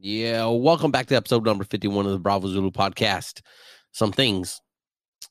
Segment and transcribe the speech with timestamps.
[0.00, 3.40] Yeah, welcome back to episode number 51 of the Bravo Zulu podcast.
[3.90, 4.60] Some things,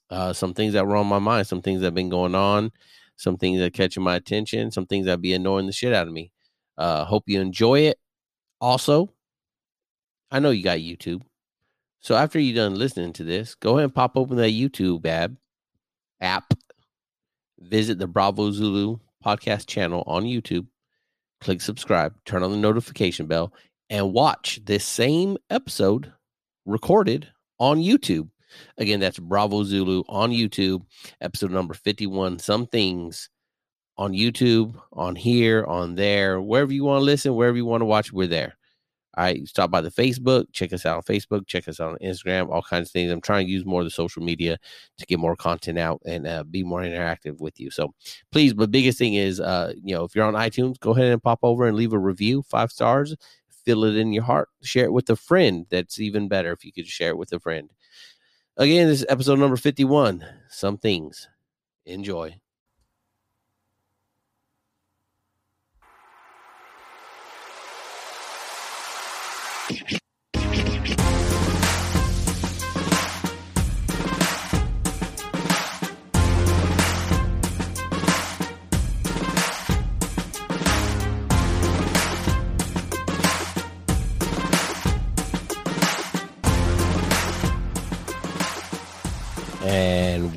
[0.09, 2.73] uh, some things that were on my mind, some things that have been going on,
[3.15, 6.13] some things that catching my attention, some things that be annoying the shit out of
[6.13, 6.33] me.
[6.77, 7.97] Uh, hope you enjoy it.
[8.59, 9.13] Also,
[10.31, 11.21] I know you got YouTube.
[12.01, 15.31] So after you're done listening to this, go ahead and pop open that YouTube app,
[16.19, 16.53] app,
[17.57, 20.67] visit the Bravo Zulu podcast channel on YouTube,
[21.39, 23.53] click subscribe, turn on the notification bell,
[23.89, 26.11] and watch this same episode
[26.65, 27.27] recorded
[27.59, 28.29] on YouTube.
[28.77, 30.83] Again, that's Bravo Zulu on YouTube,
[31.21, 32.39] episode number 51.
[32.39, 33.29] Some things
[33.97, 37.85] on YouTube, on here, on there, wherever you want to listen, wherever you want to
[37.85, 38.55] watch, we're there.
[39.17, 41.97] All right, stop by the Facebook, check us out on Facebook, check us out on
[42.07, 43.11] Instagram, all kinds of things.
[43.11, 44.59] I'm trying to use more of the social media
[44.99, 47.71] to get more content out and uh, be more interactive with you.
[47.71, 47.95] So
[48.31, 51.23] please, the biggest thing is, uh, you know, if you're on iTunes, go ahead and
[51.23, 53.15] pop over and leave a review, five stars,
[53.67, 55.65] feel it in your heart, share it with a friend.
[55.69, 57.69] That's even better if you could share it with a friend.
[58.55, 60.25] Again, this is episode number 51.
[60.47, 61.27] Some things.
[61.85, 62.39] Enjoy.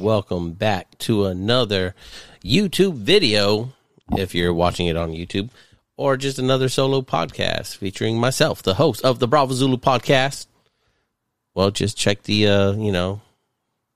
[0.01, 1.95] Welcome back to another
[2.43, 3.71] YouTube video
[4.17, 5.51] if you're watching it on YouTube
[5.99, 10.47] or just another solo podcast featuring myself, the host of the Bravo Zulu podcast.
[11.55, 13.21] Well, just check the uh, you know,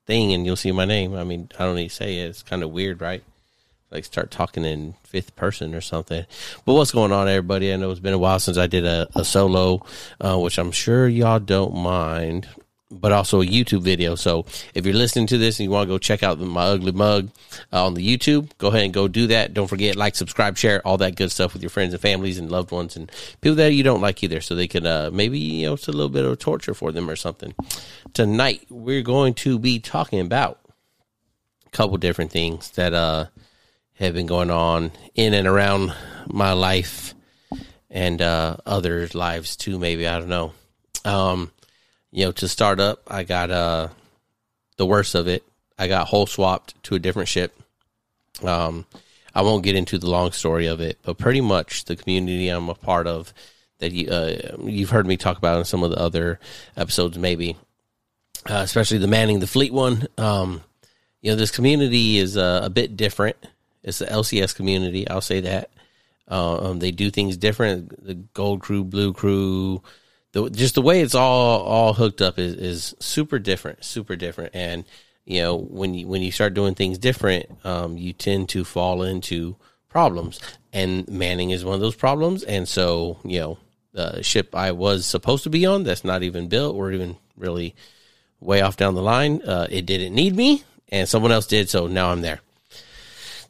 [0.05, 1.15] thing and you'll see my name.
[1.15, 2.29] I mean, I don't need to say it.
[2.29, 3.23] It's kind of weird, right?
[3.89, 6.23] Like start talking in fifth person or something.
[6.65, 7.73] But what's going on, everybody?
[7.73, 9.83] I know it's been a while since I did a, a solo,
[10.21, 12.47] uh, which I'm sure y'all don't mind
[12.91, 14.15] but also a YouTube video.
[14.15, 16.91] So if you're listening to this and you want to go check out my ugly
[16.91, 17.29] mug
[17.73, 19.53] uh, on the YouTube, go ahead and go do that.
[19.53, 22.51] Don't forget, like, subscribe, share, all that good stuff with your friends and families and
[22.51, 23.11] loved ones and
[23.41, 24.39] people that you don't like either.
[24.39, 27.09] So they can uh, maybe, you know, it's a little bit of torture for them
[27.09, 27.55] or something.
[28.13, 30.59] Tonight, we're going to be talking about
[31.65, 33.25] a couple different things that uh,
[33.95, 35.93] have been going on in and around
[36.27, 37.15] my life
[37.89, 40.07] and uh, others' lives too, maybe.
[40.07, 40.53] I don't know.
[41.03, 41.51] Um,
[42.15, 43.89] you know, to start up, I got uh
[44.77, 45.43] the worst of it.
[45.77, 47.53] I got hull swapped to a different ship.
[48.41, 48.85] Um,
[49.33, 52.69] I won't get into the long story of it, but pretty much the community I'm
[52.69, 53.33] a part of
[53.79, 56.39] that you uh, you've heard me talk about in some of the other
[56.77, 57.57] episodes, maybe,
[58.49, 60.07] uh, especially the manning the fleet one.
[60.17, 60.63] Um,
[61.21, 63.35] you know, this community is uh, a bit different.
[63.83, 65.05] It's the LCS community.
[65.05, 65.69] I'll say that.
[66.31, 68.05] Uh, um, they do things different.
[68.05, 69.83] The gold crew, blue crew,
[70.35, 74.53] the just the way it's all all hooked up is is super different, super different.
[74.53, 74.83] And
[75.23, 79.01] you know, when you when you start doing things different, um, you tend to fall
[79.01, 79.55] into
[79.87, 80.41] problems.
[80.73, 82.43] And Manning is one of those problems.
[82.43, 83.57] And so, you know,
[83.93, 87.73] the ship I was supposed to be on that's not even built or even really
[88.41, 91.69] way off down the line, uh, it didn't need me, and someone else did.
[91.69, 92.41] So now I'm there.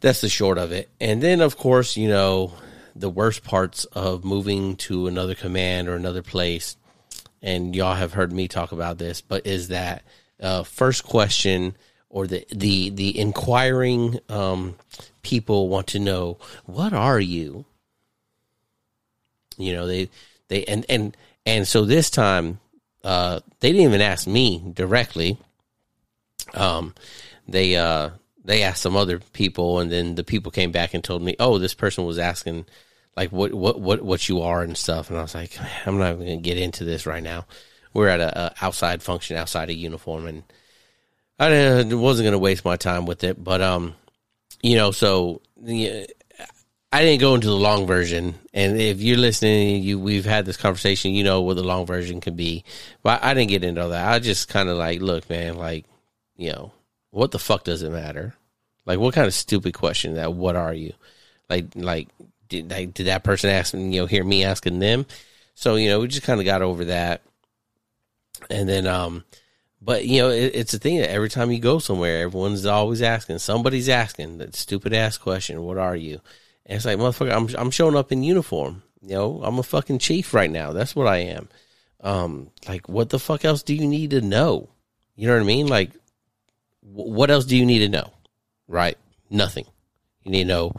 [0.01, 0.87] That's the short of it.
[1.01, 2.53] And then, of course, you know,
[2.95, 6.77] the worst parts of moving to another command or another place,
[7.41, 10.03] and y'all have heard me talk about this, but is that
[10.41, 11.75] uh, first question
[12.09, 14.75] or the the the inquiring um,
[15.21, 17.65] people want to know what are you?
[19.57, 20.09] You know they
[20.47, 22.59] they and and and so this time
[23.03, 25.37] uh, they didn't even ask me directly.
[26.53, 26.93] Um,
[27.47, 28.11] they uh
[28.45, 31.57] they asked some other people, and then the people came back and told me, "Oh,
[31.57, 32.65] this person was asking
[33.15, 36.13] like what what what what you are and stuff." And I was like, "I'm not
[36.13, 37.45] even going to get into this right now."
[37.93, 40.43] We're at a, a outside function outside of uniform, and
[41.39, 41.49] I
[41.83, 43.41] wasn't going to waste my time with it.
[43.41, 43.95] But um,
[44.61, 45.41] you know, so
[46.95, 48.35] I didn't go into the long version.
[48.53, 51.11] And if you're listening, you we've had this conversation.
[51.11, 52.63] You know what the long version can be,
[53.03, 54.07] but I didn't get into all that.
[54.07, 55.85] I just kind of like, look, man, like
[56.35, 56.73] you know
[57.11, 58.35] what the fuck does it matter?
[58.85, 60.33] Like, what kind of stupid question that?
[60.33, 60.93] What are you?
[61.49, 62.09] Like, like
[62.61, 63.73] did did that person ask?
[63.73, 65.05] You know, hear me asking them?
[65.55, 67.21] So you know, we just kind of got over that,
[68.49, 69.23] and then um,
[69.81, 73.01] but you know, it, it's a thing that every time you go somewhere, everyone's always
[73.01, 73.37] asking.
[73.37, 75.63] Somebody's asking that stupid ass question.
[75.63, 76.21] What are you?
[76.65, 78.81] And it's like, motherfucker, I'm I'm showing up in uniform.
[79.01, 80.73] You know, I'm a fucking chief right now.
[80.73, 81.47] That's what I am.
[82.01, 84.69] Um, like, what the fuck else do you need to know?
[85.15, 85.67] You know what I mean?
[85.67, 85.91] Like,
[86.81, 88.11] what else do you need to know?
[88.67, 88.97] Right?
[89.29, 89.65] Nothing.
[90.23, 90.75] You need to know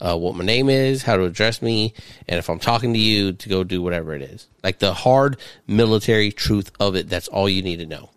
[0.00, 1.92] uh, what my name is, how to address me,
[2.28, 4.46] and if I'm talking to you, to go do whatever it is.
[4.62, 5.36] Like the hard
[5.66, 7.08] military truth of it.
[7.08, 8.10] That's all you need to know.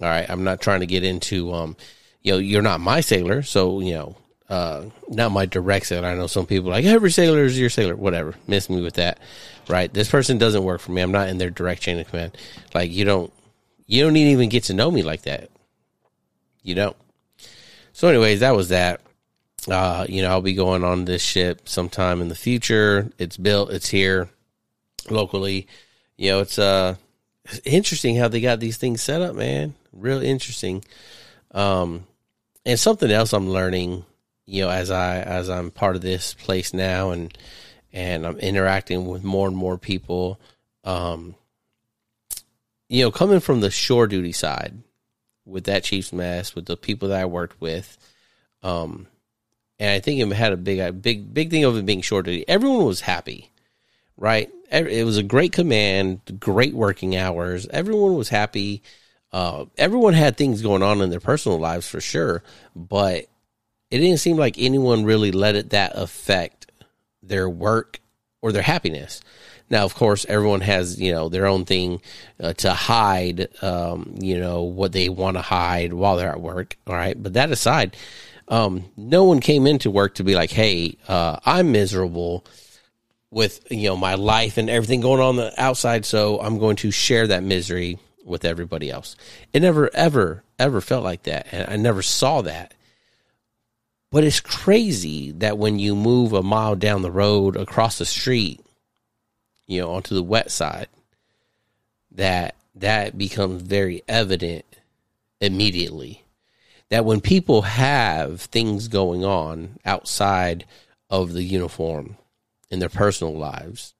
[0.00, 0.28] All right.
[0.28, 1.76] I'm not trying to get into, um,
[2.22, 3.42] you know, you're not my sailor.
[3.42, 4.16] So, you know,
[4.48, 6.08] uh, not my direct sailor.
[6.08, 8.34] I know some people like every sailor is your sailor, whatever.
[8.46, 9.18] Miss me with that.
[9.68, 9.92] Right.
[9.92, 11.02] This person doesn't work for me.
[11.02, 12.36] I'm not in their direct chain of command.
[12.74, 13.32] Like you don't,
[13.86, 15.50] you don't even get to know me like that.
[16.62, 16.96] You don't.
[17.92, 19.00] So anyways, that was that.
[19.68, 23.10] Uh, you know, I'll be going on this ship sometime in the future.
[23.18, 24.28] It's built, it's here
[25.10, 25.66] locally.
[26.16, 26.96] You know, it's uh
[27.64, 29.74] interesting how they got these things set up, man.
[29.92, 30.84] Real interesting.
[31.52, 32.06] Um
[32.64, 34.04] and something else I'm learning,
[34.46, 37.36] you know, as I as I'm part of this place now and
[37.92, 40.40] and I'm interacting with more and more people.
[40.84, 41.34] Um
[42.88, 44.78] you know, coming from the shore duty side
[45.44, 47.96] with that chief's mess, with the people that I worked with,
[48.62, 49.06] um,
[49.78, 52.28] and I think it had a big, a big, big thing of it being short.
[52.48, 53.50] Everyone was happy,
[54.16, 54.50] right?
[54.70, 57.66] It was a great command, great working hours.
[57.68, 58.82] Everyone was happy.
[59.32, 62.42] Uh, everyone had things going on in their personal lives for sure,
[62.74, 63.26] but
[63.90, 66.70] it didn't seem like anyone really let it that affect
[67.22, 68.00] their work
[68.40, 69.20] or their happiness.
[69.68, 72.00] Now, of course, everyone has you know their own thing
[72.40, 76.76] uh, to hide, um, you know what they want to hide while they're at work.
[76.86, 77.96] All right, but that aside,
[78.48, 82.44] um, no one came into work to be like, "Hey, uh, I'm miserable
[83.30, 86.90] with you know my life and everything going on the outside, so I'm going to
[86.90, 89.16] share that misery with everybody else."
[89.52, 92.74] It never, ever, ever felt like that, and I never saw that.
[94.12, 98.60] But it's crazy that when you move a mile down the road across the street,
[99.66, 100.86] you know, onto the wet side,
[102.12, 104.64] that that becomes very evident
[105.40, 106.22] immediately
[106.90, 110.64] that when people have things going on outside
[111.10, 112.16] of the uniform
[112.70, 113.94] in their personal lives,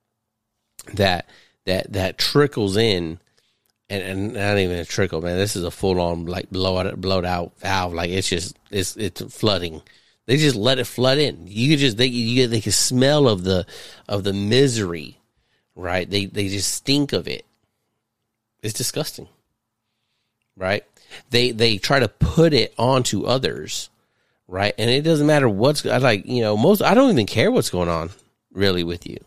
[0.95, 1.29] that
[1.65, 3.19] that that trickles in,
[3.89, 5.37] and, and not even a trickle, man.
[5.37, 7.93] This is a full on like blow out blowed out valve.
[7.93, 9.83] Like it's just it's it's flooding.
[10.27, 11.45] They just let it flood in.
[11.47, 13.67] You could just they you they can smell of the
[14.09, 15.21] of the misery,
[15.75, 16.09] right?
[16.09, 17.45] They they just stink of it.
[18.63, 19.29] It's disgusting,
[20.57, 20.85] right?
[21.31, 23.91] They they try to put it onto others,
[24.49, 24.75] right?
[24.79, 27.89] And it doesn't matter what's like, you know, most I don't even care what's going
[27.89, 28.11] on
[28.53, 29.19] really with you.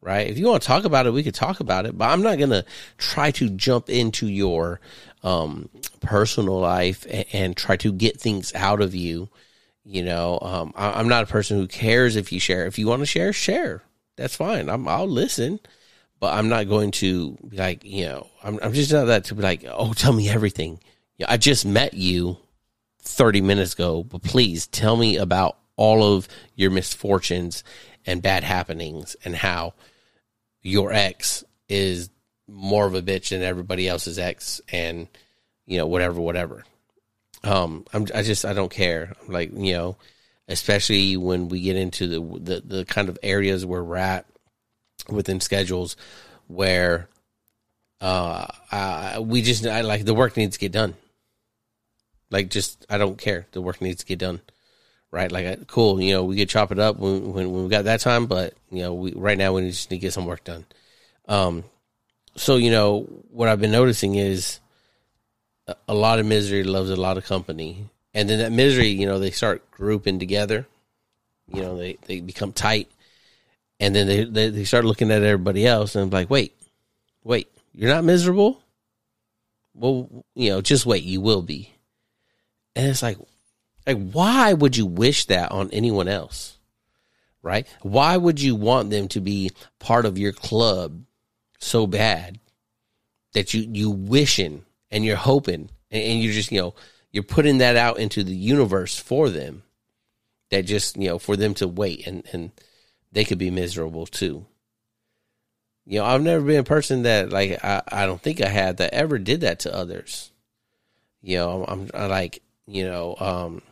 [0.00, 0.28] Right?
[0.28, 2.36] If you want to talk about it, we could talk about it, but I'm not
[2.38, 2.64] to
[2.98, 4.80] try to jump into your
[5.22, 5.68] um,
[6.00, 9.28] personal life and, and, try to get things out of you.
[9.84, 12.66] You know, um, I, I'm not a person who cares if you share.
[12.66, 13.84] If you want to share, share.
[14.16, 14.68] That's fine.
[14.68, 15.60] I'm, I'll listen
[16.22, 19.34] but I'm not going to be like, you know, I'm, I'm just not that to
[19.34, 20.78] be like, oh, tell me everything.
[21.26, 22.38] I just met you
[23.02, 27.64] 30 minutes ago, but please tell me about all of your misfortunes
[28.06, 29.74] and bad happenings and how
[30.62, 32.10] your ex is
[32.48, 35.08] more of a bitch than everybody else's ex and
[35.66, 36.64] you know whatever whatever.
[37.44, 39.14] Um i'm i just i don't care.
[39.28, 39.96] Like you know
[40.48, 44.26] especially when we get into the the, the kind of areas where we're at
[45.08, 45.96] within schedules
[46.46, 47.08] where
[48.00, 50.94] uh, uh we just I like the work needs to get done
[52.32, 53.46] like, just I don't care.
[53.52, 54.40] The work needs to get done,
[55.10, 55.30] right?
[55.30, 56.00] Like, cool.
[56.00, 58.54] You know, we could chop it up when when, when we got that time, but
[58.70, 60.64] you know, we right now we just need to get some work done.
[61.28, 61.64] Um,
[62.34, 64.60] so you know what I've been noticing is
[65.86, 69.18] a, lot of misery loves a lot of company, and then that misery, you know,
[69.18, 70.66] they start grouping together.
[71.46, 72.90] You know, they they become tight,
[73.78, 76.56] and then they they, they start looking at everybody else and like, wait,
[77.22, 78.62] wait, you're not miserable.
[79.74, 81.72] Well, you know, just wait, you will be
[82.74, 83.18] and it's like,
[83.86, 86.58] like, why would you wish that on anyone else?
[87.42, 87.66] Right?
[87.82, 91.02] Why would you want them to be part of your club
[91.58, 92.38] so bad
[93.34, 96.74] that you, you wishing and you're hoping and, and you're just, you know,
[97.10, 99.64] you're putting that out into the universe for them
[100.50, 102.52] that just, you know, for them to wait and, and
[103.10, 104.46] they could be miserable too.
[105.84, 108.76] You know, I've never been a person that like I, I don't think I had
[108.76, 110.30] that ever did that to others.
[111.20, 113.62] You know, I'm, I'm like you know, um,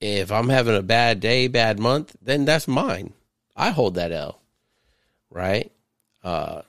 [0.00, 3.12] if I'm having a bad day, bad month, then that's mine.
[3.56, 4.40] I hold that L,
[5.30, 5.70] right?
[6.22, 6.62] Uh,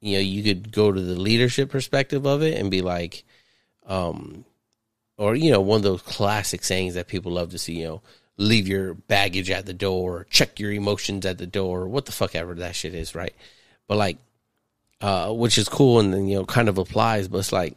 [0.00, 3.24] you know, you could go to the leadership perspective of it and be like,
[3.86, 4.44] um,
[5.16, 8.02] or you know, one of those classic sayings that people love to see, you know,
[8.36, 12.34] leave your baggage at the door, check your emotions at the door, what the fuck
[12.34, 13.34] ever that shit is, right?
[13.88, 14.18] But like,
[15.00, 17.76] uh, which is cool and then you know, kind of applies, but it's like,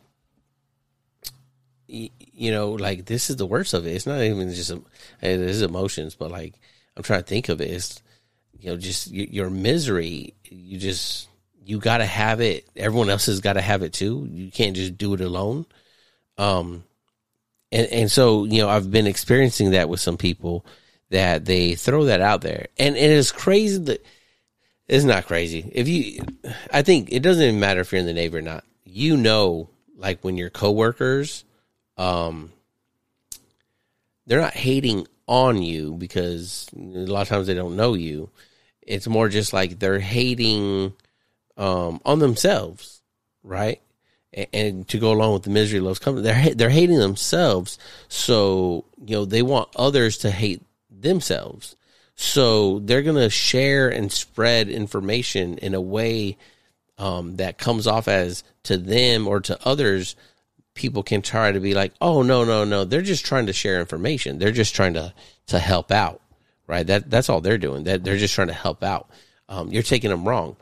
[2.50, 3.92] know, like this is the worst of it.
[3.92, 4.80] It's not even just it
[5.22, 6.56] is emotions, but like
[6.98, 7.70] I'm trying to think of it.
[7.70, 8.02] it is,
[8.60, 10.34] you know, just your, your misery.
[10.46, 11.28] You just
[11.64, 12.68] you got to have it.
[12.76, 14.28] Everyone else has got to have it too.
[14.32, 15.68] You can't just do it alone.
[16.40, 16.84] Um,
[17.72, 20.66] and and so you know, I've been experiencing that with some people
[21.12, 24.04] that they throw that out there, and, and it's crazy that
[24.88, 25.70] it's not crazy.
[25.72, 26.26] If you,
[26.72, 28.66] I think it doesn't even matter if you're in the Navy or not.
[28.84, 31.46] You know, like when your coworkers,
[32.02, 32.52] um,
[34.26, 38.30] they're not hating on you because a lot of times they don't know you.
[38.82, 40.94] It's more just like they're hating
[41.58, 43.02] um, on themselves,
[43.44, 43.80] right?
[44.54, 47.78] And, to go along with the misery loves company, they're they're hating themselves.
[48.08, 51.76] So you know they want others to hate themselves.
[52.16, 56.38] So they're gonna share and spread information in a way
[56.98, 60.16] um, that comes off as to them or to others
[60.74, 63.80] people can try to be like, oh no, no, no, they're just trying to share
[63.80, 64.40] information.
[64.40, 65.14] They're just trying to
[65.48, 66.22] to help out,
[66.68, 66.86] right?
[66.86, 67.84] That that's all they're doing.
[67.84, 69.10] That they're just trying to help out.
[69.50, 70.56] Um, you're taking them wrong,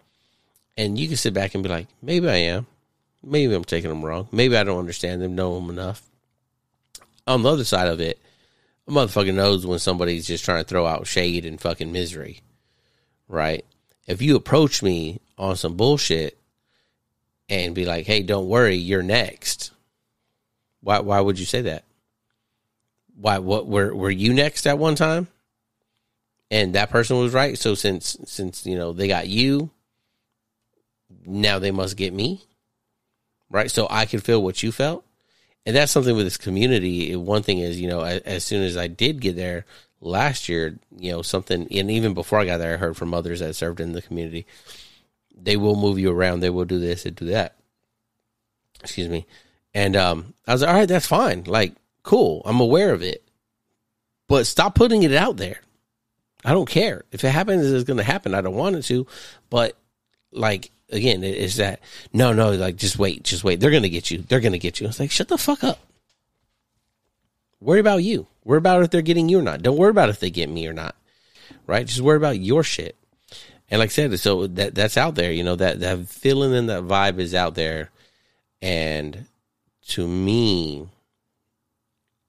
[0.78, 2.66] and you can sit back and be like, maybe I am,
[3.24, 6.02] maybe I'm taking them wrong, maybe I don't understand them, know them enough.
[7.28, 8.20] On the other side of it,
[8.88, 12.42] a motherfucker knows when somebody's just trying to throw out shade and fucking misery,
[13.28, 13.64] right?
[14.08, 16.40] If you approach me on some bullshit
[17.48, 19.72] and be like, "Hey, don't worry, you're next,"
[20.82, 21.84] Why why would you say that?
[23.16, 25.28] Why what were were you next at one time?
[26.52, 27.58] And that person was right.
[27.58, 29.70] So since since you know they got you,
[31.26, 32.44] now they must get me.
[33.50, 33.70] Right?
[33.70, 35.06] So I can feel what you felt.
[35.66, 37.16] And that's something with this community.
[37.16, 39.66] One thing is, you know, as, as soon as I did get there
[40.02, 43.42] last year, you know, something and even before I got there I heard from others
[43.42, 44.46] that served in the community.
[45.42, 47.56] They will move you around, they will do this and do that.
[48.82, 49.26] Excuse me
[49.80, 51.46] and um, I was like, all right, that's fine.
[51.46, 52.42] Like, cool.
[52.44, 53.24] I'm aware of it.
[54.28, 55.62] But stop putting it out there.
[56.44, 57.06] I don't care.
[57.14, 58.36] If it happens, it's going to happen.
[58.36, 59.08] I don't want it to.
[59.50, 59.78] But,
[60.34, 61.80] like, again, it's that,
[62.12, 63.62] no, no, like, just wait, just wait.
[63.62, 64.18] They're going to get you.
[64.18, 64.88] They're going to get you.
[64.88, 65.80] It's like, shut the fuck up.
[67.62, 68.28] Worry about you.
[68.44, 69.62] Worry about if they're getting you or not.
[69.62, 70.98] Don't worry about if they get me or not.
[71.68, 71.88] Right?
[71.88, 72.98] Just worry about your shit.
[73.72, 76.68] And like I said, so that that's out there, you know, that, that feeling and
[76.68, 77.92] that vibe is out there.
[78.62, 79.26] And
[79.90, 80.88] to me,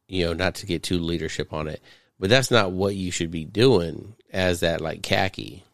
[0.08, 1.82] you know, not to get too leadership on it,
[2.18, 5.64] but that's not what you should be doing as that like khaki,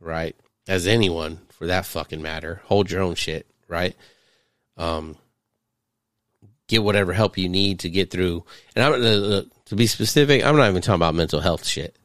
[0.00, 0.34] right?
[0.68, 2.62] As anyone for that fucking matter.
[2.64, 3.94] Hold your own shit, right?
[4.76, 5.16] Um,
[6.68, 8.44] get whatever help you need to get through.
[8.74, 11.96] And I'm uh, to be specific, I'm not even talking about mental health shit.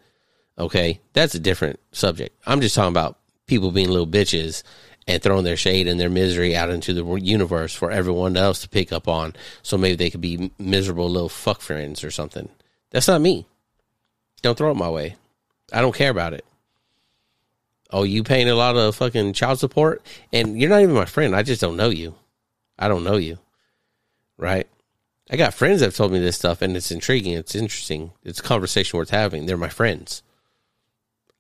[0.57, 2.37] Okay, that's a different subject.
[2.45, 4.63] I'm just talking about people being little bitches
[5.07, 8.69] and throwing their shade and their misery out into the universe for everyone else to
[8.69, 9.33] pick up on.
[9.61, 12.49] So maybe they could be miserable little fuck friends or something.
[12.91, 13.45] That's not me.
[14.41, 15.15] Don't throw it my way.
[15.71, 16.45] I don't care about it.
[17.91, 20.01] Oh, you paying a lot of fucking child support
[20.33, 21.35] and you're not even my friend.
[21.35, 22.15] I just don't know you.
[22.77, 23.37] I don't know you.
[24.37, 24.67] Right?
[25.29, 27.33] I got friends that have told me this stuff and it's intriguing.
[27.33, 28.11] It's interesting.
[28.23, 29.45] It's a conversation worth having.
[29.45, 30.23] They're my friends.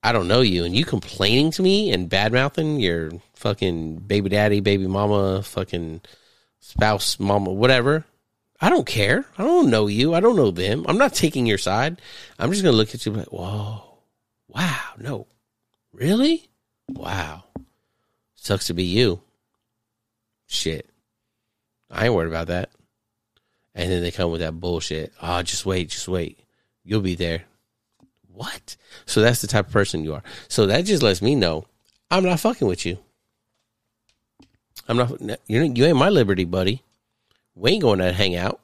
[0.05, 4.29] I don't know you, and you complaining to me and bad mouthing your fucking baby
[4.29, 6.01] daddy, baby mama, fucking
[6.59, 8.05] spouse, mama, whatever.
[8.61, 9.25] I don't care.
[9.35, 10.13] I don't know you.
[10.13, 10.85] I don't know them.
[10.87, 11.99] I'm not taking your side.
[12.37, 13.81] I'm just gonna look at you like, whoa,
[14.47, 15.25] wow, no,
[15.91, 16.49] really,
[16.87, 17.45] wow,
[18.35, 19.21] sucks to be you.
[20.45, 20.87] Shit,
[21.89, 22.69] I ain't worried about that.
[23.73, 25.13] And then they come with that bullshit.
[25.19, 26.37] Oh, just wait, just wait.
[26.83, 27.45] You'll be there
[28.35, 28.75] what?
[29.05, 30.23] So that's the type of person you are.
[30.47, 31.65] So that just lets me know
[32.11, 32.97] I'm not fucking with you.
[34.87, 35.19] I'm not.
[35.47, 36.83] You you ain't my liberty, buddy.
[37.55, 38.59] We ain't going to hang out.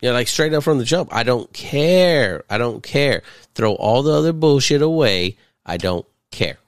[0.00, 1.14] You know, like straight up from the jump.
[1.14, 2.42] I don't care.
[2.48, 3.22] I don't care.
[3.54, 5.36] Throw all the other bullshit away.
[5.66, 6.58] I don't care.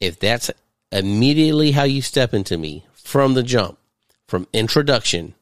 [0.00, 0.50] If that's
[0.90, 3.78] immediately how you step into me from the jump,
[4.26, 5.34] from introduction,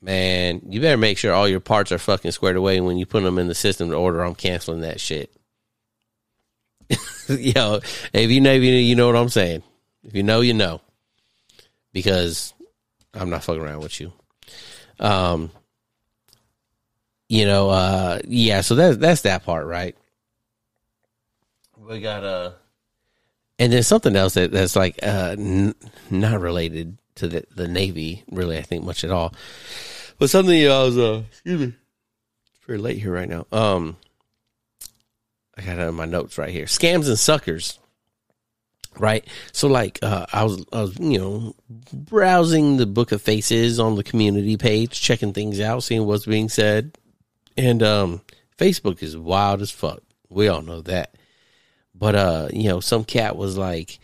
[0.00, 3.22] man, you better make sure all your parts are fucking squared away when you put
[3.22, 4.22] them in the system to order.
[4.22, 5.32] I'm canceling that shit.
[7.28, 7.80] Yo,
[8.12, 9.62] if you know, you know what I'm saying.
[10.04, 10.80] If you know, you know,
[11.92, 12.54] because
[13.12, 14.12] I'm not fucking around with you.
[15.00, 15.50] Um,
[17.28, 18.62] you know, uh, yeah.
[18.62, 19.96] So that's that's that part, right?
[21.76, 22.52] We got uh,
[23.58, 25.74] and then something else that that's like uh, n-
[26.10, 29.34] not related to the, the Navy, really, I think much at all.
[30.18, 33.46] But something I was, uh, excuse me, it's pretty late here right now.
[33.52, 33.96] Um,
[35.56, 36.66] I got it in my notes right here.
[36.66, 37.78] Scams and suckers.
[38.98, 39.24] Right.
[39.52, 41.54] So like, uh, I was, I was, you know,
[41.92, 46.48] browsing the book of faces on the community page, checking things out, seeing what's being
[46.48, 46.96] said
[47.58, 48.22] And um,
[48.56, 50.02] Facebook is wild as fuck.
[50.30, 51.14] We all know that.
[51.94, 53.98] But uh, you know, some cat was like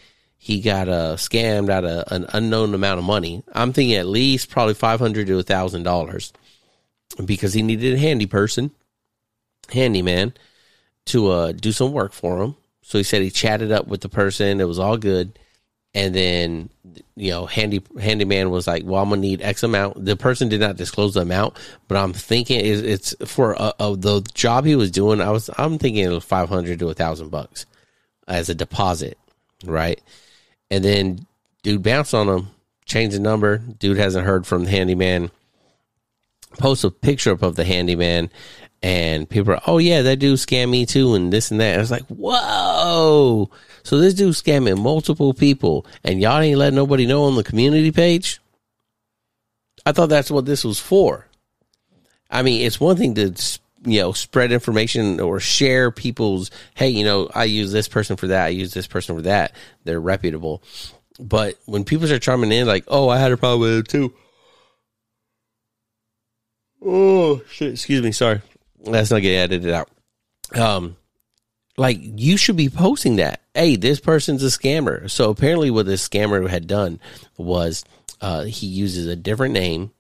[0.45, 3.43] he got uh scammed out of an unknown amount of money.
[3.55, 6.35] I'm thinking at least probably five hundred to a thousand dollars
[7.25, 8.71] because he needed a handy person,
[9.73, 10.35] handyman,
[11.07, 12.57] to uh do some work for him.
[12.83, 14.61] So he said he chatted up with the person.
[14.61, 15.39] It was all good.
[15.95, 16.69] And then,
[17.17, 20.61] you know, handy handyman was like, "Well, I'm gonna need X amount." The person did
[20.61, 21.57] not disclose the amount,
[21.89, 25.23] but I'm thinking it's for uh, uh, the job he was doing.
[25.23, 27.65] I was I'm thinking it was five hundred to a thousand bucks
[28.29, 29.17] as a deposit,
[29.65, 30.03] right?
[30.71, 31.27] And then
[31.63, 32.49] dude bounced on him,
[32.85, 33.59] changed the number.
[33.59, 35.31] Dude hasn't heard from the handyman.
[36.59, 38.31] Post a picture up of the handyman,
[38.81, 41.77] and people are, oh yeah, that dude scammed me too, and this and that.
[41.77, 43.51] I was like, whoa.
[43.83, 47.91] So this dude scamming multiple people, and y'all ain't letting nobody know on the community
[47.91, 48.41] page.
[49.85, 51.27] I thought that's what this was for.
[52.31, 53.35] I mean, it's one thing to
[53.85, 58.29] you know spread information or share people's hey, you know, I use this person for
[58.29, 59.53] that, I use this person for that.
[59.85, 60.63] They're reputable.
[61.21, 64.15] But when people start chiming in like, "Oh, I had a problem with it too."
[66.85, 67.73] Oh shit!
[67.73, 68.13] Excuse me.
[68.13, 68.43] Sorry,
[68.85, 69.89] that's not getting edited out.
[70.55, 70.97] Um,
[71.77, 73.41] like you should be posting that.
[73.55, 75.09] Hey, this person's a scammer.
[75.11, 77.01] So apparently, what this scammer had done
[77.37, 77.85] was
[78.21, 79.93] uh, he uses a different name,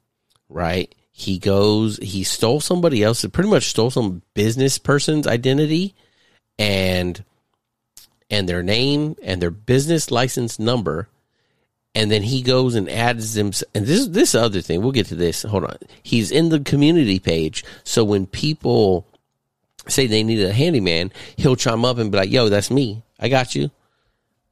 [0.48, 0.92] right?
[1.16, 5.94] He goes, he stole somebody else, pretty much stole some business person's identity,
[6.58, 7.24] and
[8.28, 11.08] and their name and their business license number,
[11.94, 13.52] and then he goes and adds them.
[13.76, 15.44] And this this other thing, we'll get to this.
[15.44, 19.06] Hold on, he's in the community page, so when people
[19.86, 23.04] say they need a handyman, he'll chime up and be like, yo, that's me.
[23.20, 23.70] I got you.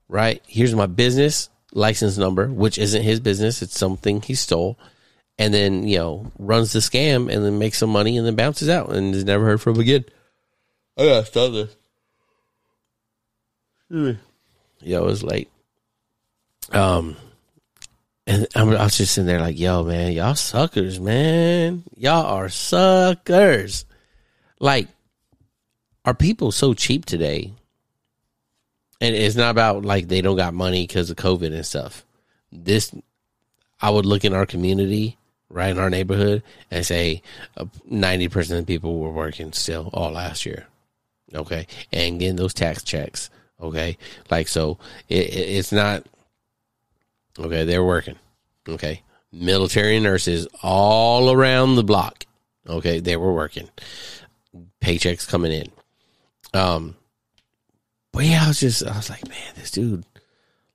[0.09, 0.41] Right?
[0.47, 3.63] Here's my business license number, which isn't his business.
[3.63, 4.79] It's something he stole.
[5.39, 8.69] And then, you know, runs the scam and then makes some money and then bounces
[8.69, 10.05] out and is never heard from again.
[10.97, 11.77] I gotta stop this.
[14.81, 15.51] Yo, it was late.
[16.71, 17.17] Um,
[18.27, 21.85] and I'm, I was just sitting there like, yo, man, y'all suckers, man.
[21.97, 23.85] Y'all are suckers.
[24.61, 24.89] Like,
[26.05, 27.53] are people so cheap today?
[29.01, 32.05] And it's not about like they don't got money because of COVID and stuff.
[32.53, 32.95] This,
[33.81, 35.19] I would look in our community,
[35.53, 37.23] right in our neighborhood, and say
[37.57, 40.67] uh, ninety percent of people were working still all last year.
[41.35, 43.31] Okay, and getting those tax checks.
[43.61, 43.97] Okay,
[44.31, 46.05] like so, it, it, it's not.
[47.39, 48.17] Okay, they're working.
[48.69, 52.27] Okay, military nurses all around the block.
[52.69, 53.69] Okay, they were working.
[54.81, 55.71] Paychecks coming in.
[56.55, 56.97] Um,
[58.13, 60.05] but yeah, I was just, I was like, man, this dude,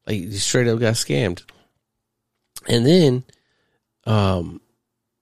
[0.08, 1.44] like, straight up got scammed.
[2.68, 3.24] And then,
[4.06, 4.60] um,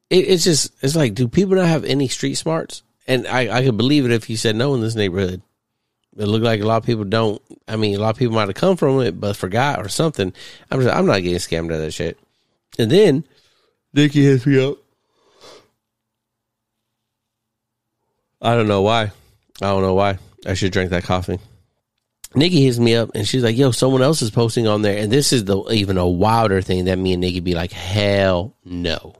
[0.10, 2.84] it, it's just, it's like, do people not have any street smarts?
[3.08, 5.41] And I, I could believe it if you said no in this neighborhood.
[6.18, 7.41] It looked like a lot of people don't.
[7.68, 10.32] I mean, a lot of people might have come from it, but forgot or something.
[10.72, 12.18] I'm just, I'm not getting scammed out of that shit.
[12.80, 13.26] And then
[13.94, 14.78] Nikki hits me up.
[18.41, 19.12] I don't know why.
[19.62, 20.20] I don't know why.
[20.46, 21.39] I should drink that coffee.
[22.34, 25.12] Nikki hits me up and she's like, "Yo, someone else is posting on there," and
[25.12, 29.15] this is the even a wilder thing that me and Nikki be like, "Hell no!"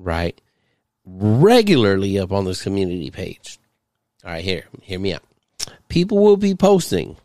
[0.00, 0.40] Right?
[1.04, 3.58] Regularly up on this community page.
[4.24, 5.22] All right, here, hear me out.
[5.88, 7.16] People will be posting.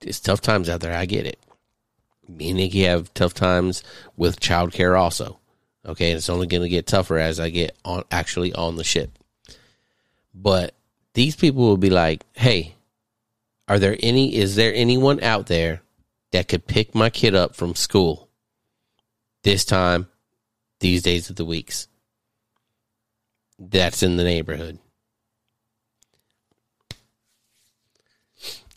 [0.00, 0.96] It's tough times out there.
[0.96, 1.38] I get it.
[2.28, 3.82] Me and Nikki have tough times
[4.16, 5.38] with childcare also.
[5.86, 8.84] Okay, and it's only going to get tougher as I get on actually on the
[8.84, 9.18] ship.
[10.34, 10.74] But
[11.14, 12.74] these people will be like, "Hey,
[13.66, 15.82] are there any is there anyone out there
[16.32, 18.28] that could pick my kid up from school
[19.42, 20.08] this time
[20.80, 21.88] these days of the weeks
[23.58, 24.78] that's in the neighborhood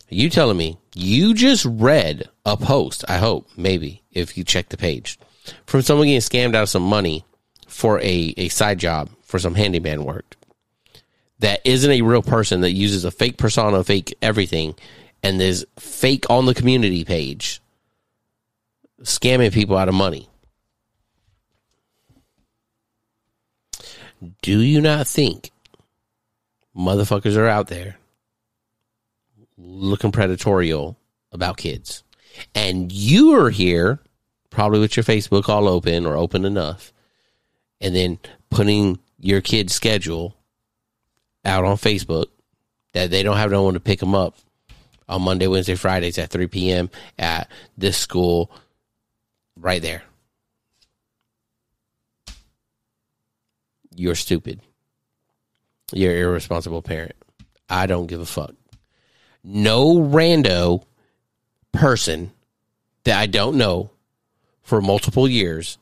[0.09, 4.77] you telling me you just read a post i hope maybe if you check the
[4.77, 5.19] page
[5.65, 7.23] from someone getting scammed out of some money
[7.67, 10.35] for a, a side job for some handyman work
[11.41, 14.75] that isn't a real person that uses a fake persona, fake everything,
[15.23, 17.61] and is fake on the community page,
[19.01, 20.29] scamming people out of money.
[24.41, 25.51] Do you not think
[26.75, 27.97] motherfuckers are out there
[29.57, 30.95] looking predatorial
[31.31, 32.03] about kids?
[32.53, 33.99] And you are here,
[34.49, 36.93] probably with your Facebook all open or open enough,
[37.79, 40.35] and then putting your kid's schedule
[41.43, 42.27] out on Facebook
[42.93, 44.35] that they don't have no one to pick them up
[45.09, 46.89] on Monday, Wednesday, Fridays at 3 p.m.
[47.17, 48.51] at this school
[49.57, 50.03] right there.
[53.95, 54.61] You're stupid.
[55.93, 57.15] you're irresponsible parent.
[57.69, 58.53] I don't give a fuck.
[59.43, 60.83] No rando
[61.71, 62.31] person
[63.03, 63.91] that I don't know
[64.61, 65.77] for multiple years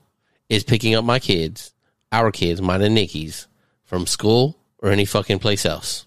[0.47, 1.73] is picking up my kids,
[2.11, 3.47] our kids, mine and Nikki's,
[3.83, 6.05] from school or any fucking place else.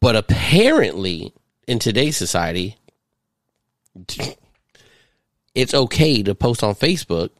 [0.00, 1.32] But apparently,
[1.66, 2.76] in today's society,
[5.54, 7.30] it's okay to post on Facebook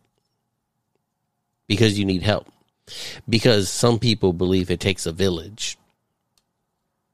[1.66, 2.46] because you need help.
[3.29, 5.76] Because some people believe it takes a village.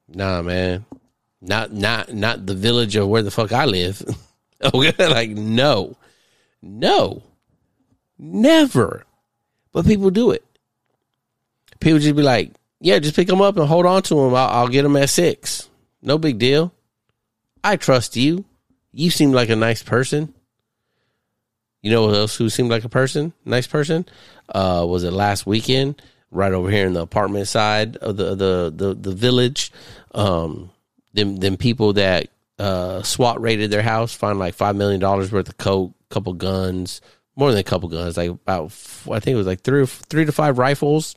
[0.09, 0.85] Nah, man.
[1.41, 4.03] Not not not the village of where the fuck I live.
[4.75, 5.97] okay, like no.
[6.63, 7.23] No.
[8.19, 9.05] Never.
[9.73, 10.45] But people do it.
[11.81, 14.35] People just be like, yeah, just pick them up and hold on to them.
[14.35, 15.69] I'll, I'll get them at six.
[16.03, 16.73] No big deal.
[17.63, 18.45] I trust you.
[18.93, 20.33] You seem like a nice person.
[21.87, 24.07] You know else who seemed like a person, nice person?
[24.49, 26.03] Uh, was it last weekend?
[26.33, 29.71] Right over here in the apartment side of the the the, the village.
[30.13, 30.73] Um,
[31.15, 32.27] them them people that
[32.59, 37.01] uh, SWAT raided their house, find like five million dollars worth of coke, couple guns,
[37.37, 38.73] more than a couple guns, like about
[39.09, 41.15] I think it was like three three to five rifles,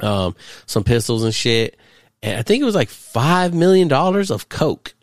[0.00, 0.34] um,
[0.66, 1.78] some pistols and shit,
[2.20, 4.94] and I think it was like five million dollars of coke.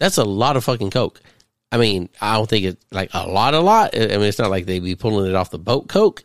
[0.00, 1.20] That's a lot of fucking coke.
[1.70, 3.94] I mean, I don't think it's like a lot, a lot.
[3.94, 6.24] I mean, it's not like they be pulling it off the boat coke,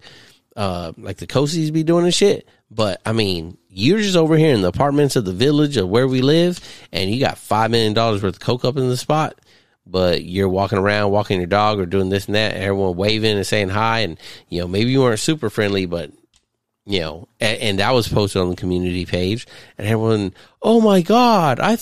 [0.56, 2.48] uh, like the coasties be doing and shit.
[2.72, 6.08] But I mean, you're just over here in the apartments of the village of where
[6.08, 6.60] we live,
[6.92, 9.40] and you got five million dollars worth of coke up in the spot.
[9.86, 13.36] But you're walking around, walking your dog, or doing this and that, and everyone waving
[13.36, 16.12] and saying hi, and you know maybe you weren't super friendly, but
[16.86, 19.46] you know, and, and that was posted on the community page,
[19.78, 21.78] and everyone, oh my god, I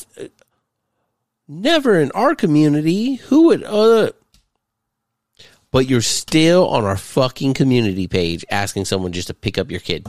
[1.52, 4.10] never in our community who would uh
[5.70, 9.80] but you're still on our fucking community page asking someone just to pick up your
[9.80, 10.06] kid.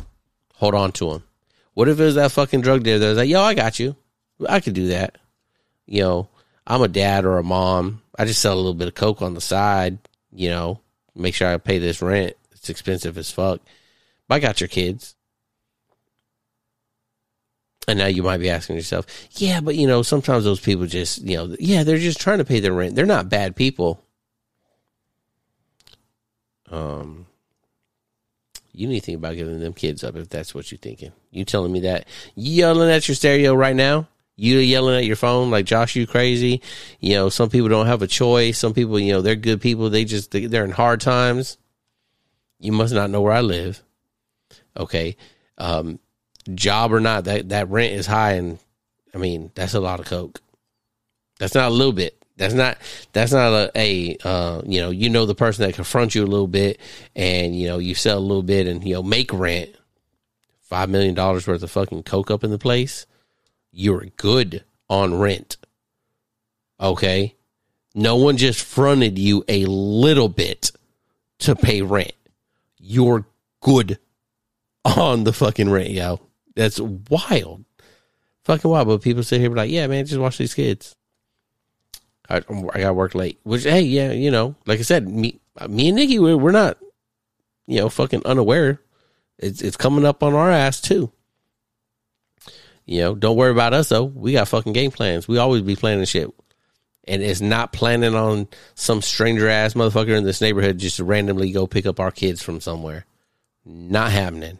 [0.55, 1.24] Hold on to him
[1.74, 3.96] what if it was that fucking drug dealer that was like yo i got you.
[4.48, 5.18] I could do that.
[5.87, 6.28] You know
[6.64, 8.02] i'm a dad or a mom.
[8.16, 9.98] I just sell a little bit of coke on the side
[10.33, 10.81] you know
[11.16, 12.37] make sure i pay this rent.
[12.52, 13.61] It's expensive as fuck.
[14.28, 15.16] But i got your kids
[17.88, 21.23] and now you might be asking yourself, yeah, but you know, sometimes those people just,
[21.23, 22.95] you know, yeah, they're just trying to pay their rent.
[22.95, 24.05] They're not bad people.
[26.71, 27.27] Um,
[28.73, 31.12] you need to think about giving them kids up if that's what you're thinking.
[31.31, 34.09] You telling me that yelling at your stereo right now?
[34.37, 36.62] You yelling at your phone like Josh, you crazy?
[37.01, 38.59] You know, some people don't have a choice.
[38.59, 39.90] Some people, you know, they're good people.
[39.90, 41.59] They just they're in hard times.
[42.59, 43.83] You must not know where I live.
[44.77, 45.16] Okay.
[45.59, 45.99] Um,
[46.55, 48.59] job or not, that that rent is high, and
[49.14, 50.40] I mean that's a lot of coke.
[51.38, 52.22] That's not a little bit.
[52.37, 52.78] That's not
[53.12, 56.26] that's not a, a uh, you know you know the person that confronts you a
[56.26, 56.81] little bit,
[57.14, 59.70] and you know you sell a little bit and you know make rent.
[60.62, 63.07] Five million dollars worth of fucking coke up in the place.
[63.70, 65.59] You're good on rent.
[66.81, 67.37] Okay,
[67.94, 70.72] no one just fronted you a little bit
[71.40, 72.14] to pay rent.
[72.78, 73.26] You're
[73.61, 73.98] good
[74.85, 76.20] on the fucking rent, yo.
[76.54, 77.64] That's wild.
[78.44, 78.88] Fucking wild.
[78.88, 80.94] But people sit here and be like, yeah, man, just watch these kids.
[82.28, 83.40] I, I got work late.
[83.42, 86.78] Which, hey, yeah, you know, like I said, me, me and Nikki, we're, we're not,
[87.66, 88.80] you know, fucking unaware.
[89.38, 91.10] It's it's coming up on our ass too.
[92.84, 94.04] You know, don't worry about us though.
[94.04, 95.26] We got fucking game plans.
[95.26, 96.30] We always be planning shit.
[97.08, 101.50] And it's not planning on some stranger ass motherfucker in this neighborhood just to randomly
[101.50, 103.06] go pick up our kids from somewhere.
[103.64, 104.58] Not happening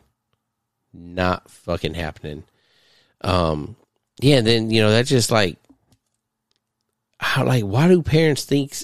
[0.93, 2.45] not fucking happening.
[3.23, 3.77] Um,
[4.21, 5.59] yeah, then you know that's just like
[7.19, 8.75] how like why do parents think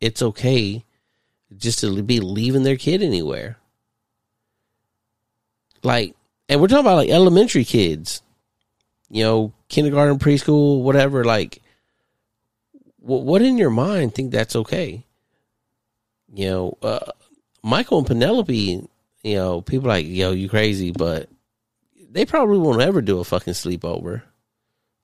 [0.00, 0.84] it's okay
[1.56, 3.58] just to be leaving their kid anywhere?
[5.82, 6.14] Like,
[6.48, 8.22] and we're talking about like elementary kids,
[9.10, 11.24] you know, kindergarten, preschool, whatever.
[11.24, 11.62] Like,
[12.98, 15.04] what what in your mind think that's okay?
[16.32, 17.12] You know, uh,
[17.62, 18.88] Michael and Penelope.
[19.22, 21.30] You know, people like, yo, you crazy, but
[22.14, 24.22] they probably won't ever do a fucking sleepover.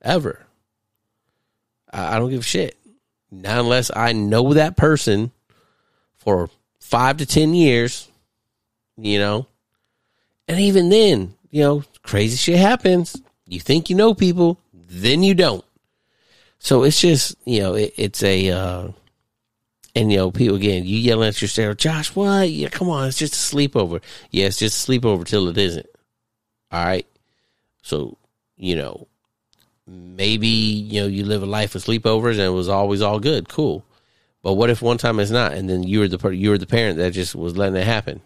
[0.00, 0.46] Ever.
[1.92, 2.76] I, I don't give a shit.
[3.32, 5.32] Not unless I know that person
[6.16, 8.08] for five to ten years,
[8.96, 9.46] you know.
[10.46, 13.20] And even then, you know, crazy shit happens.
[13.44, 15.64] You think you know people, then you don't.
[16.60, 18.88] So it's just, you know, it, it's a, uh,
[19.96, 22.50] and you know, people again, you yelling at your stereo, Josh, what?
[22.50, 24.00] Yeah, come on, it's just a sleepover.
[24.30, 25.86] Yeah, it's just a sleepover till it isn't.
[26.70, 27.06] All right.
[27.82, 28.16] So,
[28.56, 29.08] you know,
[29.86, 33.48] maybe, you know, you live a life of sleepovers and it was always all good.
[33.48, 33.84] Cool.
[34.42, 36.66] But what if one time it's not and then you were the you were the
[36.66, 38.22] parent that just was letting it happen?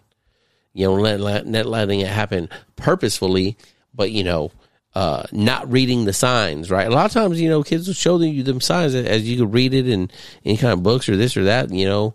[0.74, 3.56] you know, let, let, not letting it happen purposefully,
[3.94, 4.50] but you know,
[4.94, 6.86] uh, not reading the signs, right?
[6.86, 9.54] A lot of times, you know, kids will show you them signs as you could
[9.54, 10.10] read it in
[10.44, 12.14] any kind of books or this or that, you know,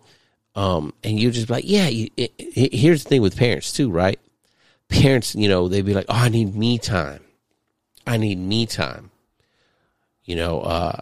[0.56, 1.88] um, and you just like, yeah.
[1.88, 4.20] You, it, it, here's the thing with parents too, right?
[4.90, 7.22] Parents, you know, they'd be like, oh, I need me time.
[8.06, 9.12] I need me time.
[10.26, 11.00] You know, uh,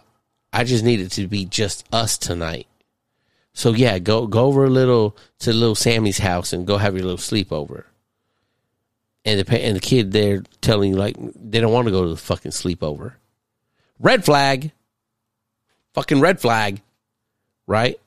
[0.52, 2.66] I just need it to be just us tonight.
[3.52, 7.02] So yeah, go go over a little to little Sammy's house and go have your
[7.02, 7.84] little sleepover
[9.28, 12.08] and the and the kid there telling you like they don't want to go to
[12.08, 13.14] the fucking sleepover.
[13.98, 14.72] Red flag.
[15.94, 16.80] Fucking red flag.
[17.66, 18.00] Right?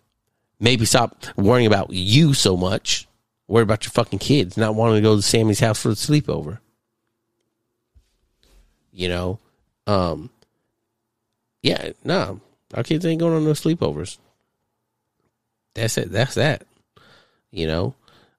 [0.59, 3.07] Maybe stop worrying about you so much.
[3.51, 6.59] Worry about your fucking kids not wanting to go to Sammy's house for the sleepover.
[8.93, 9.39] You know?
[9.85, 10.29] Um
[11.61, 12.39] Yeah, no.
[12.73, 14.19] Our kids ain't going on no sleepovers.
[15.73, 16.13] That's it.
[16.13, 16.63] That's that.
[17.51, 17.93] You know?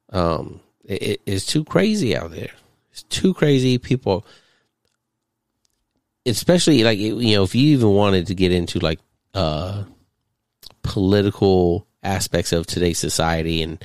[0.08, 2.52] Um it, it's too crazy out there.
[2.92, 3.76] It's too crazy.
[3.76, 4.24] People,
[6.24, 8.98] especially like you know, if you even wanted to get into like
[9.34, 9.84] uh
[10.80, 13.84] political aspects of today's society and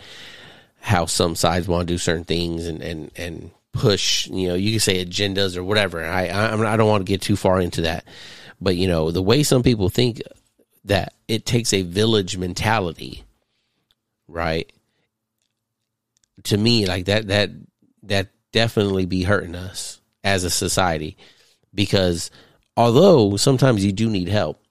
[0.87, 4.71] how some sides want to do certain things and and and push, you know, you
[4.71, 6.01] can say agendas or whatever.
[6.01, 8.05] I I, I don't want to get too far into that,
[8.61, 10.21] but you know, the way some people think
[10.85, 13.25] that it takes a village mentality,
[14.29, 14.71] right?
[16.43, 17.49] To me, like that that
[18.03, 21.17] that definitely be hurting us as a society
[21.75, 22.31] because
[22.77, 24.63] although sometimes you do need help,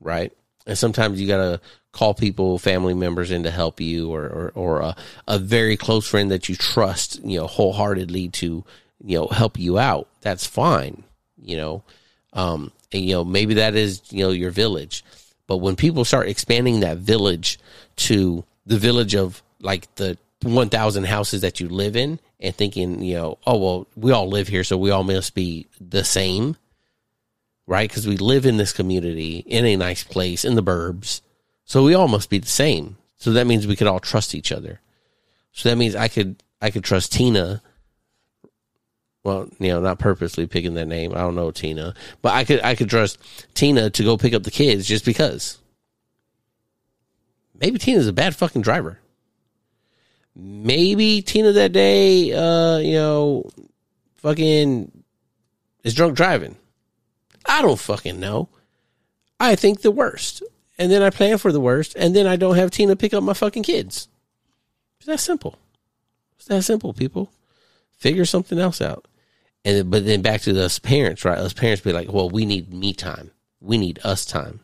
[0.00, 0.32] right?
[0.66, 1.60] And sometimes you got to
[1.92, 4.96] call people, family members in to help you or, or, or a,
[5.28, 8.64] a very close friend that you trust, you know, wholeheartedly to,
[9.04, 10.08] you know, help you out.
[10.20, 11.04] That's fine,
[11.40, 11.82] you know.
[12.32, 15.04] Um, and, you know, maybe that is, you know, your village.
[15.46, 17.58] But when people start expanding that village
[17.96, 23.14] to the village of like the 1,000 houses that you live in and thinking, you
[23.14, 26.56] know, oh, well, we all live here, so we all must be the same,
[27.66, 27.88] right?
[27.88, 31.20] Because we live in this community in a nice place in the burbs.
[31.64, 32.96] So we all must be the same.
[33.16, 34.80] So that means we could all trust each other.
[35.52, 37.62] So that means I could, I could trust Tina.
[39.24, 41.12] Well, you know, not purposely picking that name.
[41.12, 43.18] I don't know Tina, but I could, I could trust
[43.54, 45.58] Tina to go pick up the kids just because.
[47.54, 48.98] Maybe Tina's a bad fucking driver
[50.34, 53.50] maybe Tina that day, uh, you know,
[54.16, 54.90] fucking
[55.84, 56.56] is drunk driving.
[57.46, 58.48] I don't fucking know.
[59.40, 60.42] I think the worst.
[60.78, 63.22] And then I plan for the worst, and then I don't have Tina pick up
[63.22, 64.08] my fucking kids.
[64.98, 65.58] It's that simple.
[66.36, 67.30] It's that simple, people.
[67.98, 69.06] Figure something else out.
[69.64, 71.38] And but then back to us parents, right?
[71.38, 73.30] Us parents be like, well, we need me time.
[73.60, 74.60] We need us time.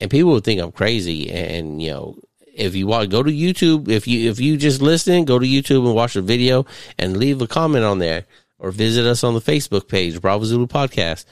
[0.00, 2.18] And people would think I'm crazy and, you know,
[2.54, 5.84] if you want go to YouTube, if you if you just listen, go to YouTube
[5.84, 6.64] and watch the video
[6.98, 8.24] and leave a comment on there
[8.58, 11.24] or visit us on the Facebook page, Bravo Zulu Podcast,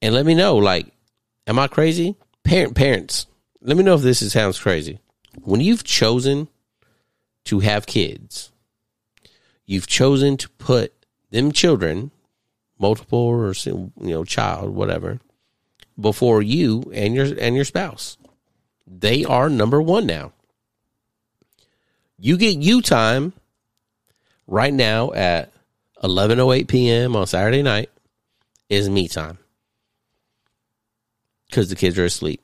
[0.00, 0.56] and let me know.
[0.56, 0.92] Like,
[1.46, 2.16] am I crazy?
[2.44, 3.26] Parent parents,
[3.60, 4.98] let me know if this is, sounds crazy.
[5.42, 6.48] When you've chosen
[7.46, 8.52] to have kids,
[9.64, 10.92] you've chosen to put
[11.30, 12.10] them children,
[12.78, 15.20] multiple or you know child, whatever,
[15.98, 18.18] before you and your and your spouse.
[18.86, 20.32] They are number one now.
[22.18, 23.32] You get you time
[24.46, 25.53] right now at
[26.04, 27.16] 11:08 p.m.
[27.16, 27.88] on Saturday night
[28.68, 29.38] is me time.
[31.50, 32.42] Cuz the kids are asleep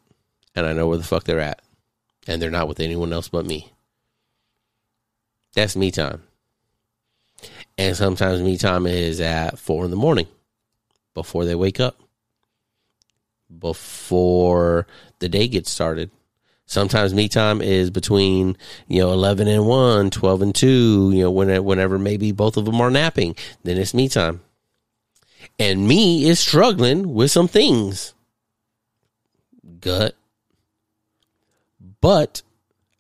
[0.55, 1.61] and I know where the fuck they're at
[2.27, 3.71] and they're not with anyone else but me.
[5.55, 6.23] That's me time.
[7.77, 10.29] And sometimes me time is at 4 in the morning
[11.13, 12.01] before they wake up.
[13.59, 14.87] Before
[15.19, 16.11] the day gets started
[16.71, 18.57] Sometimes me time is between,
[18.87, 22.65] you know, 11 and 1, 12 and 2, you know, whenever, whenever maybe both of
[22.65, 24.41] them are napping, then it's me time.
[25.59, 28.15] And me is struggling with some things.
[29.81, 30.15] Gut.
[32.01, 32.43] But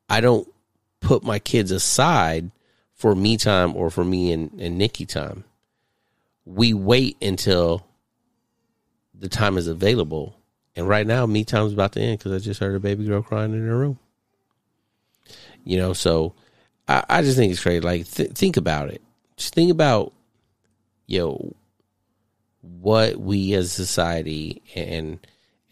[0.08, 0.52] I don't
[0.98, 2.50] put my kids aside
[2.96, 5.44] for me time or for me and, and Nikki time.
[6.44, 7.86] We wait until
[9.14, 10.39] the time is available
[10.76, 13.22] and right now, me time's about to end because I just heard a baby girl
[13.22, 13.98] crying in her room.
[15.64, 16.34] You know, so
[16.88, 17.80] I, I just think it's crazy.
[17.80, 19.02] Like, th- think about it.
[19.36, 20.12] Just think about,
[21.06, 21.56] you know,
[22.60, 25.18] what we as society and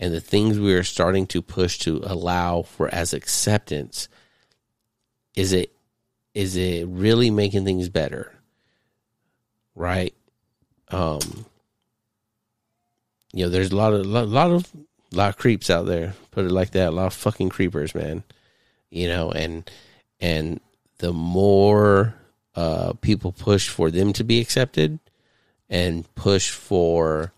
[0.01, 4.09] and the things we are starting to push to allow for as acceptance.
[5.35, 5.73] Is it
[6.35, 8.33] is it really making things better?
[9.75, 10.15] Right?
[10.91, 11.47] Um,
[13.33, 14.73] you know, there's a lot of a lot of
[15.13, 16.15] a lot of creeps out there.
[16.31, 16.89] Put it like that.
[16.89, 18.25] A lot of fucking creepers, man.
[18.91, 19.71] You know, and
[20.21, 20.61] and
[20.99, 22.15] the more
[22.55, 24.99] uh, people push for them to be accepted
[25.69, 27.33] and push for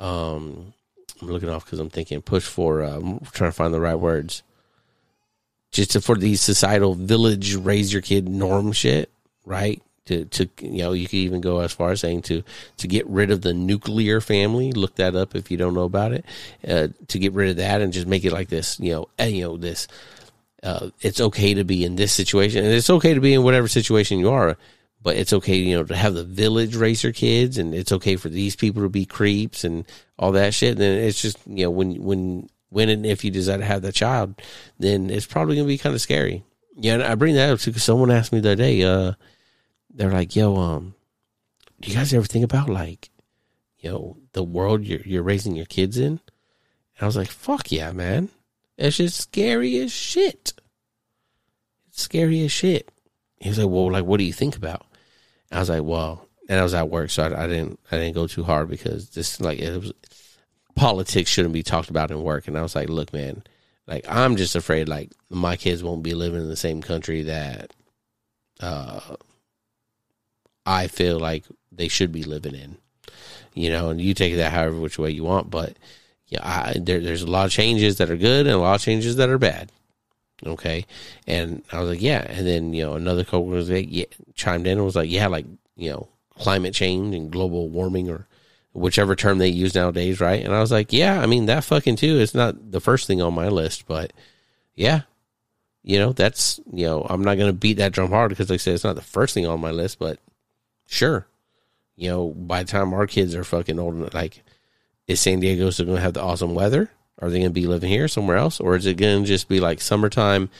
[0.00, 0.72] um,
[1.20, 4.42] I'm looking off because I'm thinking push for um, trying to find the right words.
[5.70, 9.10] Just to, for the societal village raise your kid norm shit,
[9.44, 9.82] right?
[10.08, 12.42] To to you know you could even go as far as saying to
[12.78, 14.72] to get rid of the nuclear family.
[14.72, 16.24] Look that up if you don't know about it.
[16.66, 19.42] Uh, to get rid of that and just make it like this, you know, you
[19.42, 19.88] know this.
[20.62, 23.68] Uh, it's okay to be in this situation, and it's okay to be in whatever
[23.68, 24.56] situation you are
[25.02, 28.28] but it's okay, you know, to have the village your kids, and it's okay for
[28.28, 29.84] these people to be creeps and
[30.18, 30.72] all that shit.
[30.72, 33.82] And then it's just, you know, when when when and if you decide to have
[33.82, 34.34] that child,
[34.78, 36.44] then it's probably gonna be kind of scary.
[36.74, 38.82] Yeah, and I bring that up because someone asked me the other day.
[38.82, 39.12] Uh,
[39.90, 40.94] they're like, "Yo, um,
[41.80, 43.10] do you guys ever think about like,
[43.78, 46.20] you know, the world you're you're raising your kids in?" And
[47.00, 48.30] I was like, "Fuck yeah, man!
[48.76, 50.52] It's just scary as shit.
[51.88, 52.90] It's scary as shit."
[53.40, 54.86] He was like, "Well, like, what do you think about?"
[55.50, 58.14] I was like, well, and I was at work, so I, I, didn't I didn't
[58.14, 59.92] go too hard because this like it was
[60.74, 62.48] politics shouldn't be talked about in work.
[62.48, 63.42] And I was like, look, man,
[63.86, 67.72] like I'm just afraid like my kids won't be living in the same country that
[68.60, 69.00] uh
[70.68, 72.76] I feel like they should be living in.
[73.54, 75.76] You know, and you take that however which way you want, but
[76.28, 78.82] yeah, I, there, there's a lot of changes that are good and a lot of
[78.82, 79.72] changes that are bad.
[80.46, 80.84] Okay.
[81.26, 82.24] And I was like, yeah.
[82.28, 84.04] And then, you know, another coworker was like, yeah,
[84.34, 88.28] chimed in and was like, yeah, like, you know, climate change and global warming or
[88.72, 90.44] whichever term they use nowadays, right?
[90.44, 93.20] And I was like, yeah, I mean, that fucking too is not the first thing
[93.20, 94.12] on my list, but
[94.76, 95.02] yeah,
[95.82, 98.58] you know, that's, you know, I'm not to beat that drum hard because like I
[98.58, 100.20] said, it's not the first thing on my list, but
[100.88, 101.28] sure.
[101.94, 104.42] You know, by the time our kids are fucking old, like,
[105.06, 106.90] is San Diego still going to have the awesome weather?
[107.20, 109.48] Are they going to be living here somewhere else, or is it going to just
[109.48, 110.50] be like summertime?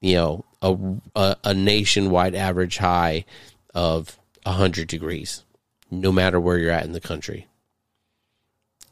[0.00, 0.76] You know, a
[1.14, 3.24] a, a nationwide average high
[3.74, 5.44] of hundred degrees,
[5.90, 7.46] no matter where you're at in the country.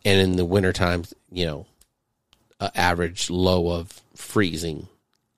[0.04, 1.66] And in the wintertime, you know,
[2.60, 4.88] an average low of freezing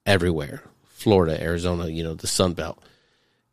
[0.05, 0.63] everywhere.
[0.85, 2.81] Florida, Arizona, you know, the Sun Belt.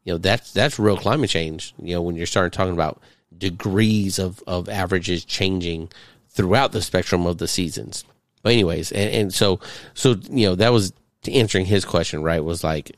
[0.08, 1.74] You know, that's that's real climate change.
[1.78, 2.98] You know, when you're starting talking about
[3.36, 5.90] degrees of, of averages changing
[6.30, 8.06] throughout the spectrum of the seasons.
[8.42, 9.60] But anyways, and, and so
[9.92, 10.94] so you know that was
[11.30, 12.96] answering his question right was like,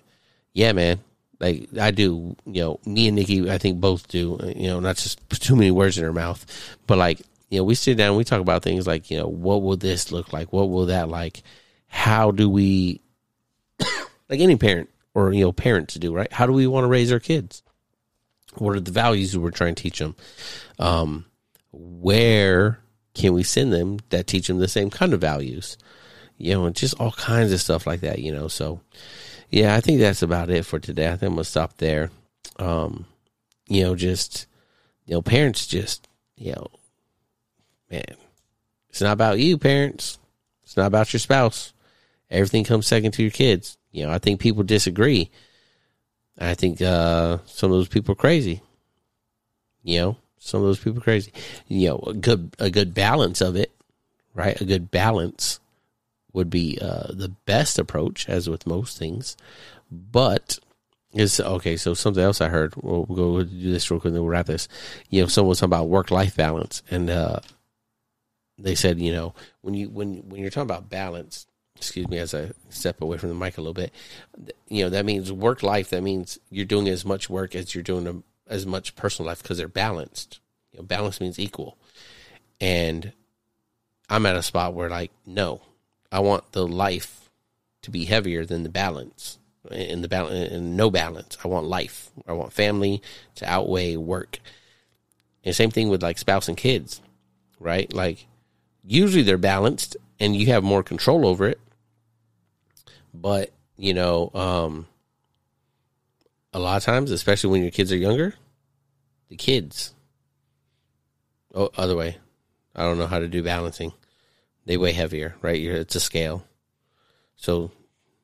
[0.52, 1.00] yeah, man,
[1.40, 2.36] like I do.
[2.46, 4.38] You know, me and Nikki, I think both do.
[4.54, 6.46] You know, not just too many words in her mouth,
[6.86, 7.18] but like
[7.48, 10.12] you know, we sit down, we talk about things like you know, what will this
[10.12, 10.52] look like?
[10.52, 11.42] What will that like?
[11.88, 13.00] How do we,
[13.80, 16.32] like any parent or you know, parents to do right?
[16.32, 17.62] How do we want to raise our kids?
[18.56, 20.16] What are the values we're trying to teach them?
[20.78, 21.26] Um,
[21.72, 22.80] where
[23.14, 25.76] can we send them that teach them the same kind of values?
[26.36, 28.48] You know, and just all kinds of stuff like that, you know.
[28.48, 28.80] So,
[29.50, 31.06] yeah, I think that's about it for today.
[31.08, 32.10] I think I'm to stop there.
[32.58, 33.06] Um,
[33.68, 34.46] you know, just,
[35.04, 36.68] you know, parents just, you know,
[37.90, 38.16] man,
[38.88, 40.18] it's not about you, parents.
[40.64, 41.72] It's not about your spouse.
[42.30, 43.76] Everything comes second to your kids.
[43.92, 45.30] You know, I think people disagree.
[46.38, 48.62] I think uh, some of those people are crazy.
[49.82, 51.32] You know, some of those people crazy.
[51.68, 53.72] You know, a good a good balance of it,
[54.34, 54.60] right?
[54.60, 55.60] A good balance
[56.32, 59.36] would be uh, the best approach, as with most things.
[59.90, 60.58] But
[61.12, 61.76] is okay.
[61.76, 62.74] So something else I heard.
[62.76, 64.68] We'll, we'll go do this real quick, and then we'll wrap this.
[65.08, 67.40] You know, someone was talking about work life balance, and uh,
[68.58, 71.46] they said, you know, when you when when you're talking about balance,
[71.80, 73.92] excuse me, as I step away from the mic a little bit,
[74.68, 75.88] you know, that means work life.
[75.88, 79.42] That means you're doing as much work as you're doing um, as much personal life
[79.42, 80.40] because they're balanced.
[80.72, 81.78] You know, balance means equal.
[82.60, 83.12] And
[84.10, 85.62] I'm at a spot where like, no,
[86.12, 87.30] I want the life
[87.82, 89.38] to be heavier than the balance.
[89.70, 91.38] In the balance, and no balance.
[91.44, 92.10] I want life.
[92.26, 93.02] I want family
[93.36, 94.38] to outweigh work.
[95.44, 97.00] And same thing with like spouse and kids,
[97.58, 97.92] right?
[97.92, 98.26] Like,
[98.82, 101.60] usually they're balanced, and you have more control over it.
[103.12, 104.86] But you know, um,
[106.52, 108.34] a lot of times, especially when your kids are younger,
[109.28, 109.94] the kids.
[111.54, 112.18] Oh, other way.
[112.74, 113.92] I don't know how to do balancing.
[114.66, 115.60] They weigh heavier, right?
[115.60, 116.44] It's a scale.
[117.36, 117.72] So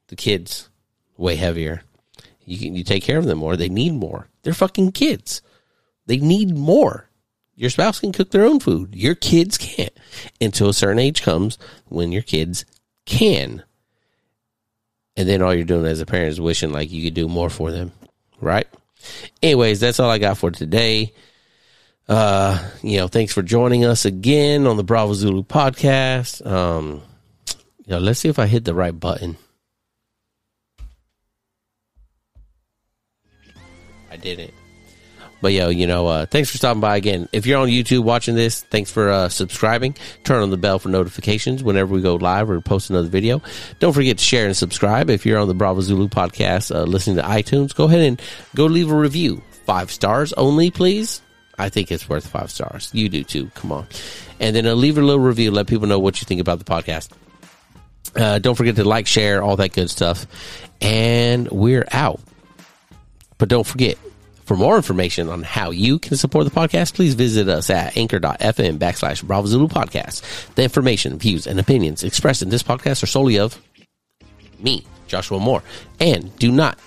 [0.08, 0.68] the kids
[1.16, 1.82] weigh heavier.
[2.44, 3.56] You can, you take care of them more.
[3.56, 4.28] They need more.
[4.42, 5.42] They're fucking kids.
[6.06, 7.08] They need more.
[7.56, 8.94] Your spouse can cook their own food.
[8.94, 9.96] Your kids can't
[10.40, 12.64] until a certain age comes when your kids
[13.06, 13.64] can.
[15.16, 17.48] And then all you're doing as a parent is wishing like you could do more
[17.48, 17.92] for them
[18.40, 18.66] right?
[19.42, 21.12] Anyways, that's all I got for today.
[22.08, 26.44] Uh, you know, thanks for joining us again on the Bravo Zulu podcast.
[26.46, 27.02] Um,
[27.84, 29.36] you know, let's see if I hit the right button.
[34.10, 34.54] I didn't.
[35.40, 37.28] But yo, you know, uh, thanks for stopping by again.
[37.32, 39.96] If you're on YouTube watching this, thanks for uh, subscribing.
[40.24, 43.42] Turn on the bell for notifications whenever we go live or post another video.
[43.78, 45.10] Don't forget to share and subscribe.
[45.10, 48.20] If you're on the Bravo Zulu podcast, uh, listening to iTunes, go ahead and
[48.54, 49.42] go leave a review.
[49.66, 51.20] Five stars only, please.
[51.58, 52.90] I think it's worth five stars.
[52.92, 53.50] You do too.
[53.54, 53.86] Come on.
[54.40, 55.50] And then uh, leave a little review.
[55.50, 57.10] Let people know what you think about the podcast.
[58.14, 60.26] Uh, don't forget to like, share, all that good stuff.
[60.80, 62.20] And we're out.
[63.38, 63.98] But don't forget,
[64.46, 68.78] for more information on how you can support the podcast, please visit us at anchor.fm
[68.78, 70.22] backslash Bravo Zulu podcast.
[70.54, 73.60] The information, views, and opinions expressed in this podcast are solely of
[74.60, 75.64] me, Joshua Moore.
[75.98, 76.78] And do not,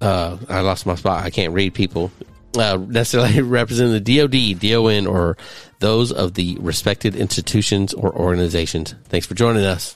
[0.00, 1.24] uh, I lost my spot.
[1.24, 2.10] I can't read people.
[2.56, 5.36] Uh, necessarily represent the DOD, DON, or
[5.80, 8.94] those of the respected institutions or organizations.
[9.04, 9.94] Thanks for joining us.